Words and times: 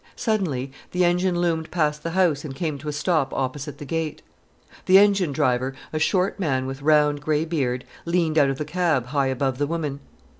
Suddenly 0.15 0.71
the 0.93 1.05
engine 1.05 1.39
loomed 1.39 1.69
past 1.69 2.01
the 2.01 2.09
house 2.17 2.43
and 2.43 2.55
came 2.55 2.79
to 2.79 2.89
a 2.89 2.91
stop 2.91 3.31
opposite 3.35 3.77
the 3.77 3.85
gate. 3.85 4.23
The 4.87 4.97
engine 4.97 5.31
driver, 5.31 5.75
a 5.93 5.99
short 5.99 6.39
man 6.39 6.65
with 6.65 6.81
round 6.81 7.21
grey 7.21 7.45
beard, 7.45 7.85
leaned 8.05 8.39
out 8.39 8.49
of 8.49 8.57
the 8.57 8.65
cab 8.65 9.05
high 9.05 9.27
above 9.27 9.59
the 9.59 9.67
woman. 9.67 9.99